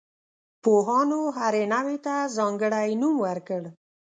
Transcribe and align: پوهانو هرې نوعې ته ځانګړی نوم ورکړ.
پوهانو 0.63 1.19
هرې 1.37 1.63
نوعې 1.73 1.97
ته 2.05 2.15
ځانګړی 2.37 2.89
نوم 3.01 3.15
ورکړ. 3.25 3.61